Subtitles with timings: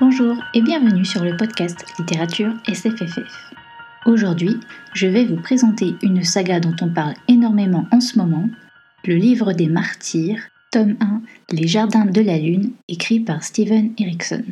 [0.00, 3.52] Bonjour et bienvenue sur le podcast Littérature SFFF.
[4.06, 4.56] Aujourd'hui,
[4.94, 8.48] je vais vous présenter une saga dont on parle énormément en ce moment,
[9.04, 10.40] le livre des martyrs,
[10.72, 11.20] tome 1,
[11.50, 14.42] Les Jardins de la Lune, écrit par Steven Erickson.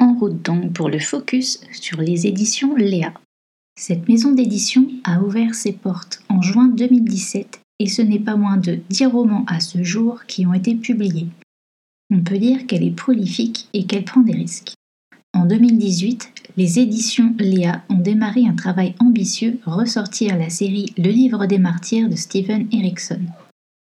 [0.00, 3.14] En route donc pour le focus sur les éditions Léa.
[3.74, 8.58] Cette maison d'édition a ouvert ses portes en juin 2017 et ce n'est pas moins
[8.58, 11.28] de 10 romans à ce jour qui ont été publiés,
[12.10, 14.74] on peut dire qu'elle est prolifique et qu'elle prend des risques.
[15.34, 21.46] En 2018, les éditions Léa ont démarré un travail ambitieux, ressortir la série Le livre
[21.46, 23.20] des martyrs de Stephen Erickson.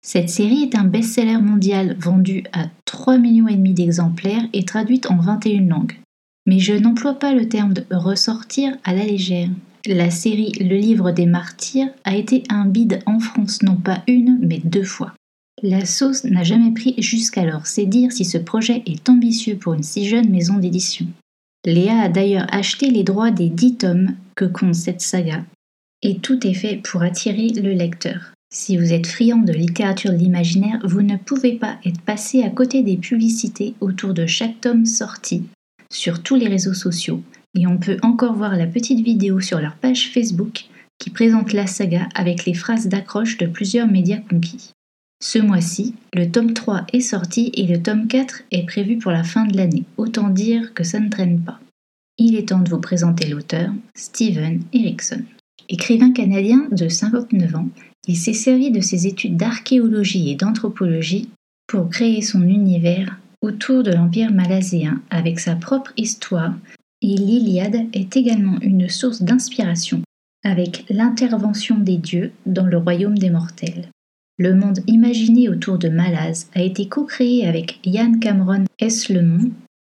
[0.06, 5.68] Cette série est un best-seller mondial vendu à 3,5 millions d'exemplaires et traduite en 21
[5.68, 6.00] langues.
[6.46, 9.50] Mais je n'emploie pas le terme de ressortir à la légère.
[9.88, 14.40] La série Le livre des martyrs a été un bide en France non pas une,
[14.42, 15.14] mais deux fois.
[15.68, 19.82] La sauce n'a jamais pris jusqu'alors, c'est dire si ce projet est ambitieux pour une
[19.82, 21.08] si jeune maison d'édition.
[21.66, 25.44] Léa a d'ailleurs acheté les droits des dix tomes que compte cette saga,
[26.04, 28.32] et tout est fait pour attirer le lecteur.
[28.54, 32.52] Si vous êtes friand de littérature de l'imaginaire, vous ne pouvez pas être passé à
[32.52, 35.46] côté des publicités autour de chaque tome sorti
[35.92, 37.24] sur tous les réseaux sociaux,
[37.58, 40.66] et on peut encore voir la petite vidéo sur leur page Facebook
[41.00, 44.75] qui présente la saga avec les phrases d'accroche de plusieurs médias conquis.
[45.28, 49.24] Ce mois-ci, le tome 3 est sorti et le tome 4 est prévu pour la
[49.24, 49.84] fin de l'année.
[49.98, 51.60] Autant dire que ça ne traîne pas.
[52.20, 55.24] Il est temps de vous présenter l'auteur, Steven Erickson.
[55.68, 57.70] Écrivain canadien de 59 ans,
[58.08, 61.28] il s'est servi de ses études d'archéologie et d'anthropologie
[61.66, 66.54] pour créer son univers autour de l'Empire malaséen avec sa propre histoire
[67.02, 70.04] et l'Iliade est également une source d'inspiration
[70.44, 73.90] avec l'intervention des dieux dans le royaume des mortels.
[74.38, 79.52] Le monde imaginé autour de Malaz a été co-créé avec Yann Cameron Eslemont,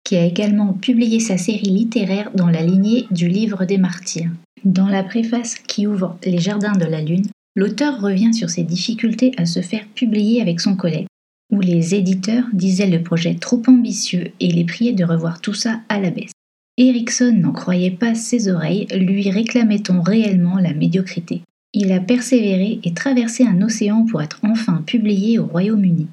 [0.04, 4.30] qui a également publié sa série littéraire dans la lignée du Livre des Martyrs.
[4.64, 7.26] Dans la préface qui ouvre Les Jardins de la Lune,
[7.56, 11.08] l'auteur revient sur ses difficultés à se faire publier avec son collègue,
[11.50, 15.80] où les éditeurs disaient le projet trop ambitieux et les priaient de revoir tout ça
[15.88, 16.32] à la baisse.
[16.76, 21.42] Erickson n'en croyait pas ses oreilles, lui réclamait-on réellement la médiocrité?
[21.74, 26.06] Il a persévéré et traversé un océan pour être enfin publié au Royaume-Uni.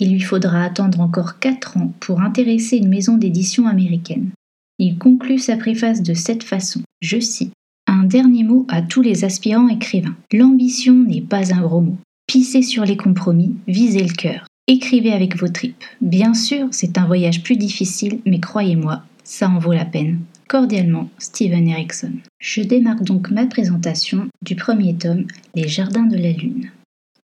[0.00, 4.30] Il lui faudra attendre encore quatre ans pour intéresser une maison d'édition américaine.
[4.78, 6.82] Il conclut sa préface de cette façon.
[7.00, 7.52] Je cite
[7.88, 10.14] Un dernier mot à tous les aspirants écrivains.
[10.32, 11.96] L'ambition n'est pas un gros mot.
[12.28, 14.46] Pissez sur les compromis, visez le cœur.
[14.68, 15.82] Écrivez avec vos tripes.
[16.02, 20.20] Bien sûr, c'est un voyage plus difficile, mais croyez-moi, ça en vaut la peine.
[20.48, 22.12] Cordialement, Steven Erickson.
[22.40, 26.70] Je démarre donc ma présentation du premier tome, Les Jardins de la Lune.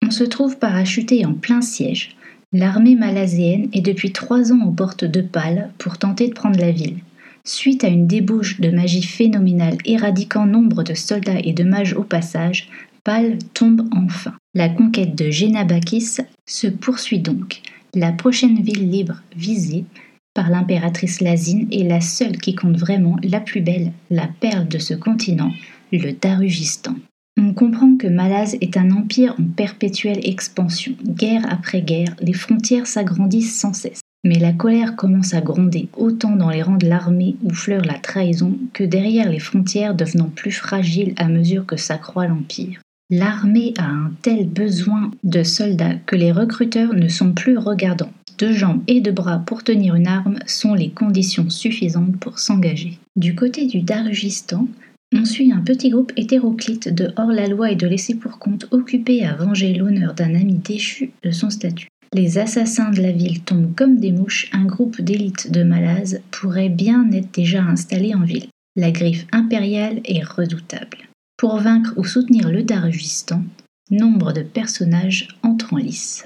[0.05, 2.17] On se trouve parachuté en plein siège.
[2.53, 6.73] L'armée malaséenne est depuis trois ans aux portes de Pâle pour tenter de prendre la
[6.73, 6.99] ville.
[7.45, 12.03] Suite à une débauche de magie phénoménale éradiquant nombre de soldats et de mages au
[12.03, 12.69] passage,
[13.05, 14.35] Pâle tombe enfin.
[14.55, 16.17] La conquête de Génabakis
[16.47, 17.61] se poursuit donc.
[17.95, 19.85] La prochaine ville libre visée
[20.35, 24.79] par l'impératrice Lazine est la seule qui compte vraiment la plus belle, la perle de
[24.79, 25.53] ce continent,
[25.93, 26.97] le Darugistan.
[27.41, 30.95] On comprend que Malaz est un empire en perpétuelle expansion.
[31.05, 34.01] Guerre après guerre, les frontières s'agrandissent sans cesse.
[34.25, 37.99] Mais la colère commence à gronder, autant dans les rangs de l'armée où fleure la
[37.99, 42.81] trahison que derrière les frontières devenant plus fragiles à mesure que s'accroît l'empire.
[43.11, 48.53] L'armée a un tel besoin de soldats que les recruteurs ne sont plus regardants de
[48.53, 52.99] jambes et de bras pour tenir une arme sont les conditions suffisantes pour s'engager.
[53.17, 54.69] Du côté du Darugistan,
[55.15, 59.35] on suit un petit groupe hétéroclite de hors-la-loi et de laissés pour compte occupés à
[59.35, 61.89] venger l'honneur d'un ami déchu de son statut.
[62.13, 66.69] Les assassins de la ville tombent comme des mouches, un groupe d'élite de Malaz pourrait
[66.69, 68.47] bien être déjà installé en ville.
[68.77, 71.09] La griffe impériale est redoutable.
[71.37, 73.43] Pour vaincre ou soutenir le Darugistan,
[73.91, 76.25] nombre de personnages entrent en lice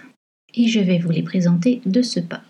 [0.59, 2.43] et je vais vous les présenter de ce pas.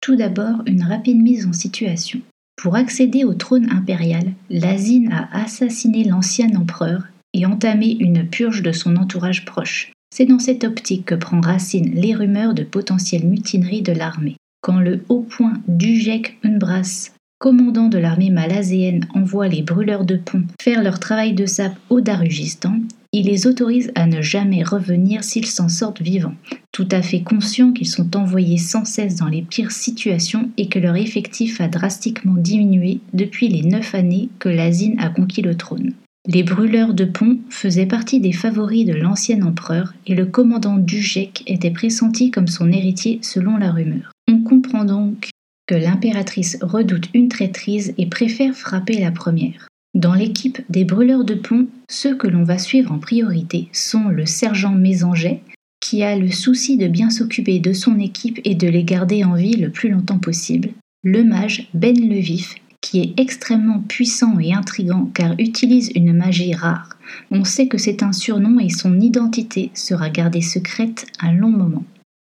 [0.00, 2.20] Tout d'abord, une rapide mise en situation.
[2.56, 8.72] Pour accéder au trône impérial, Lazine a assassiné l'ancien empereur et entamé une purge de
[8.72, 9.92] son entourage proche.
[10.14, 14.36] C'est dans cette optique que prend racine les rumeurs de potentielle mutinerie de l'armée.
[14.60, 20.44] Quand le haut point Dujek Unbras, commandant de l'armée malaséenne, envoie les brûleurs de pont
[20.62, 22.78] faire leur travail de sape au Darugistan,
[23.14, 26.34] il les autorise à ne jamais revenir s'ils s'en sortent vivants,
[26.72, 30.80] tout à fait conscients qu'ils sont envoyés sans cesse dans les pires situations et que
[30.80, 35.92] leur effectif a drastiquement diminué depuis les neuf années que l'Asine a conquis le trône.
[36.26, 41.44] Les brûleurs de pont faisaient partie des favoris de l'ancien empereur et le commandant Dujek
[41.46, 44.10] était pressenti comme son héritier selon la rumeur.
[44.28, 45.28] On comprend donc
[45.68, 49.68] que l'impératrice redoute une traîtrise et préfère frapper la première.
[49.94, 54.26] Dans l'équipe des brûleurs de pont, ceux que l'on va suivre en priorité sont le
[54.26, 55.40] sergent Mésanget,
[55.80, 59.34] qui a le souci de bien s'occuper de son équipe et de les garder en
[59.34, 60.70] vie le plus longtemps possible,
[61.04, 66.54] le mage Ben le Vif, qui est extrêmement puissant et intrigant car utilise une magie
[66.54, 66.88] rare.
[67.30, 71.84] On sait que c'est un surnom et son identité sera gardée secrète un long moment.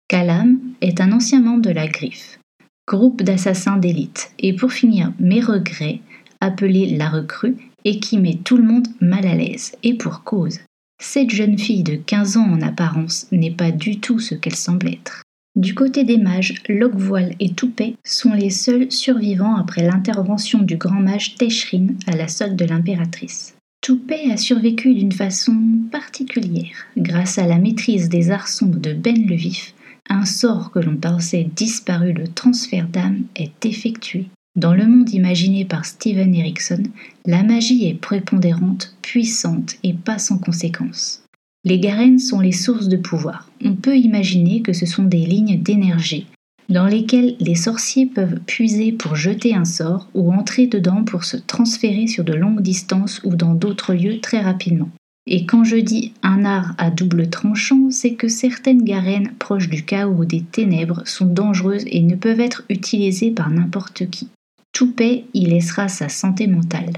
[0.08, 2.40] Calam est un ancien membre de la Griffe,
[2.88, 6.00] groupe d'assassins d'élite, et pour finir, mes regrets,
[6.42, 10.60] appelé la recrue, et qui met tout le monde mal à l'aise, et pour cause.
[11.00, 14.88] Cette jeune fille de 15 ans en apparence n'est pas du tout ce qu'elle semble
[14.88, 15.24] être.
[15.56, 21.00] Du côté des mages, Locvoile et Toupet sont les seuls survivants après l'intervention du grand
[21.00, 23.56] mage Teshrin à la solde de l'impératrice.
[23.82, 25.56] Toupet a survécu d'une façon
[25.92, 29.74] particulière, grâce à la maîtrise des arts sombres de Ben le Vif,
[30.10, 34.28] un sort que l'on pensait disparu, le transfert d'âme, est effectué.
[34.58, 36.82] Dans le monde imaginé par Steven Erickson,
[37.26, 41.24] la magie est prépondérante, puissante et pas sans conséquences.
[41.64, 43.52] Les garennes sont les sources de pouvoir.
[43.64, 46.26] On peut imaginer que ce sont des lignes d'énergie
[46.70, 51.38] dans lesquelles les sorciers peuvent puiser pour jeter un sort ou entrer dedans pour se
[51.38, 54.90] transférer sur de longues distances ou dans d'autres lieux très rapidement.
[55.28, 59.84] Et quand je dis un art à double tranchant, c'est que certaines garennes proches du
[59.84, 64.30] chaos ou des ténèbres sont dangereuses et ne peuvent être utilisées par n'importe qui.
[64.78, 66.94] Toupet y laissera sa santé mentale.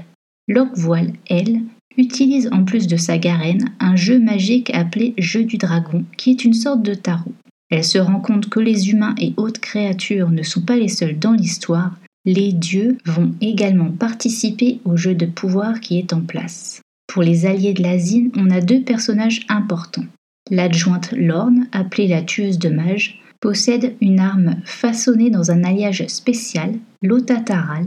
[0.48, 1.62] Locvoile, elle,
[1.96, 6.44] utilise en plus de sa garenne un jeu magique appelé Jeu du Dragon, qui est
[6.44, 7.32] une sorte de tarot.
[7.70, 11.18] Elle se rend compte que les humains et autres créatures ne sont pas les seuls
[11.18, 11.96] dans l'histoire,
[12.26, 16.82] les dieux vont également participer au jeu de pouvoir qui est en place.
[17.06, 20.04] Pour les alliés de l'Asine, on a deux personnages importants.
[20.50, 26.74] L'adjointe Lorne, appelée la tueuse de mages, possède une arme façonnée dans un alliage spécial,
[27.02, 27.86] l'Otataral,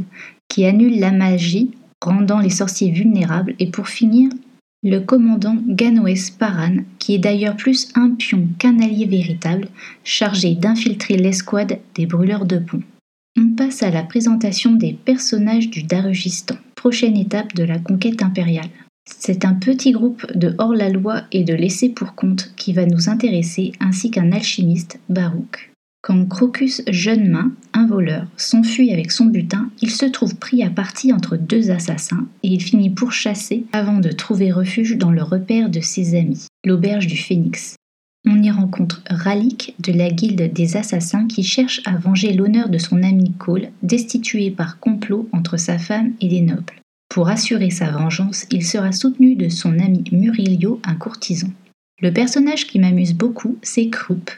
[0.49, 1.71] qui annule la magie,
[2.01, 4.29] rendant les sorciers vulnérables, et pour finir,
[4.83, 9.69] le commandant Ganoes Paran, qui est d'ailleurs plus un pion qu'un allié véritable,
[10.03, 12.81] chargé d'infiltrer l'escouade des brûleurs de pont.
[13.37, 18.69] On passe à la présentation des personnages du Darugistan, prochaine étape de la conquête impériale.
[19.05, 23.73] C'est un petit groupe de hors-la-loi et de laissés pour compte qui va nous intéresser,
[23.79, 25.71] ainsi qu'un alchimiste, Barouk.
[26.01, 30.69] Quand Crocus Jeune Main, un voleur, s'enfuit avec son butin, il se trouve pris à
[30.69, 35.69] partie entre deux assassins et il finit pourchassé avant de trouver refuge dans le repère
[35.69, 37.77] de ses amis, l'auberge du Phénix.
[38.25, 42.77] On y rencontre Ralik de la guilde des assassins qui cherche à venger l'honneur de
[42.77, 46.82] son ami Cole, destitué par complot entre sa femme et les nobles.
[47.13, 51.49] Pour assurer sa vengeance, il sera soutenu de son ami Murillo, un courtisan.
[52.01, 54.31] Le personnage qui m'amuse beaucoup, c'est Krupp,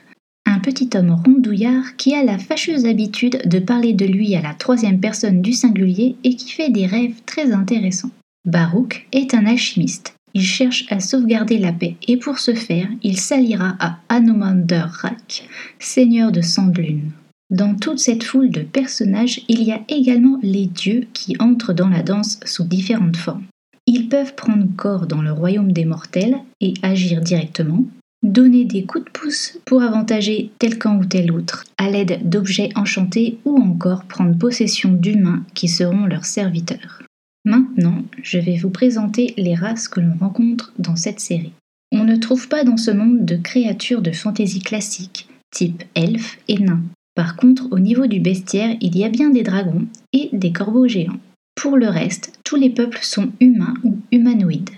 [0.46, 4.54] un petit homme rondouillard qui a la fâcheuse habitude de parler de lui à la
[4.54, 8.12] troisième personne du singulier et qui fait des rêves très intéressants.
[8.46, 10.14] Baruch est un alchimiste.
[10.34, 15.48] Il cherche à sauvegarder la paix et pour ce faire, il s'alliera à Anomander Rak,
[15.80, 17.14] seigneur de Sandlune.
[17.52, 21.90] Dans toute cette foule de personnages, il y a également les dieux qui entrent dans
[21.90, 23.46] la danse sous différentes formes.
[23.86, 27.86] Ils peuvent prendre corps dans le royaume des mortels et agir directement,
[28.24, 32.72] donner des coups de pouce pour avantager tel camp ou tel autre, à l'aide d'objets
[32.76, 37.04] enchantés ou encore prendre possession d'humains qui seront leurs serviteurs.
[37.46, 41.54] Maintenant, je vais vous présenter les races que l'on rencontre dans cette série.
[41.92, 46.58] On ne trouve pas dans ce monde de créatures de fantaisie classique, type elfes et
[46.58, 46.82] nains.
[47.16, 50.88] Par contre, au niveau du bestiaire, il y a bien des dragons et des corbeaux
[50.88, 51.20] géants.
[51.56, 54.72] Pour le reste, tous les peuples sont humains ou humanoïdes.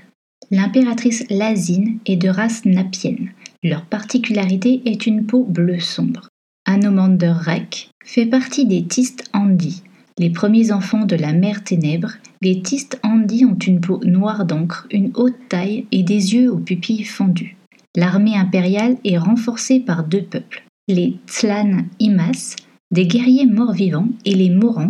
[0.52, 3.32] L'impératrice Lazine est de race napienne.
[3.64, 6.30] Leur particularité est une peau bleu sombre.
[6.66, 9.84] Anomander Rek fait partie des Tist Andi.
[10.20, 14.88] Les premiers enfants de la mer ténèbres, les Tist Andi ont une peau noire d'encre,
[14.92, 17.58] une haute taille et des yeux aux pupilles fendues.
[17.96, 22.56] L'armée impériale est renforcée par deux peuples, les Tzlan Imas,
[22.92, 24.90] des guerriers morts-vivants, et les Morans,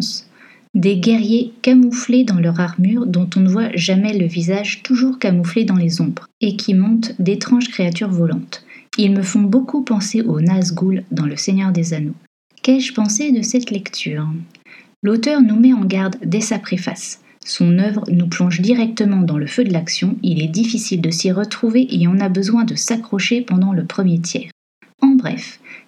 [0.75, 5.63] des guerriers camouflés dans leur armure dont on ne voit jamais le visage toujours camouflé
[5.63, 8.63] dans les ombres, et qui montent d'étranges créatures volantes.
[8.99, 12.15] Ils me font beaucoup penser aux Nazgûl dans Le Seigneur des Anneaux.
[12.61, 14.27] Qu'ai-je pensé de cette lecture?
[15.01, 17.21] L'auteur nous met en garde dès sa préface.
[17.43, 21.31] Son œuvre nous plonge directement dans le feu de l'action, il est difficile de s'y
[21.31, 24.51] retrouver et on a besoin de s'accrocher pendant le premier tiers.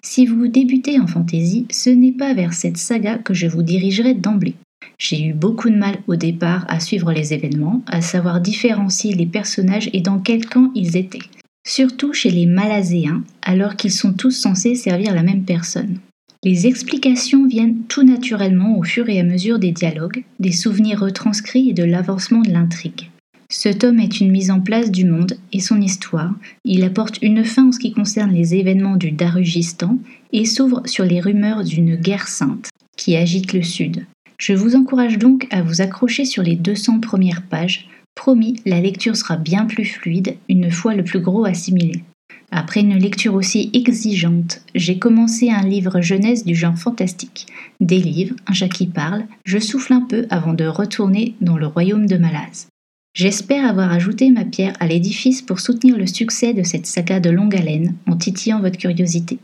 [0.01, 4.13] Si vous débutez en fantaisie, ce n'est pas vers cette saga que je vous dirigerai
[4.13, 4.55] d'emblée.
[4.97, 9.25] J'ai eu beaucoup de mal au départ à suivre les événements, à savoir différencier les
[9.25, 11.19] personnages et dans quel camp ils étaient.
[11.67, 15.99] Surtout chez les Malazéens, alors qu'ils sont tous censés servir la même personne.
[16.43, 21.69] Les explications viennent tout naturellement au fur et à mesure des dialogues, des souvenirs retranscrits
[21.69, 23.09] et de l'avancement de l'intrigue.
[23.51, 26.35] Ce tome est une mise en place du monde et son histoire.
[26.65, 29.97] Il apporte une fin en ce qui concerne les événements du Darugistan
[30.31, 34.05] et s'ouvre sur les rumeurs d'une guerre sainte qui agite le Sud.
[34.37, 37.89] Je vous encourage donc à vous accrocher sur les 200 premières pages.
[38.13, 42.03] Promis, la lecture sera bien plus fluide une fois le plus gros assimilé.
[42.51, 47.47] Après une lecture aussi exigeante, j'ai commencé un livre jeunesse du genre fantastique.
[47.79, 51.67] Des livres, un chat qui parle, je souffle un peu avant de retourner dans le
[51.67, 52.68] royaume de Malaz.
[53.13, 57.29] J'espère avoir ajouté ma pierre à l'édifice pour soutenir le succès de cette saga de
[57.29, 59.39] longue haleine en titillant votre curiosité.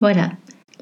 [0.00, 0.32] Voilà,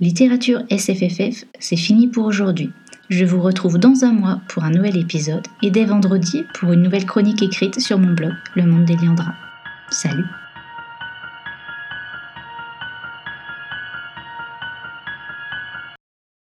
[0.01, 2.71] littérature SFFF, c'est fini pour aujourd'hui.
[3.09, 6.83] Je vous retrouve dans un mois pour un nouvel épisode et dès vendredi pour une
[6.83, 9.35] nouvelle chronique écrite sur mon blog Le Monde des Liandras.
[9.91, 10.27] Salut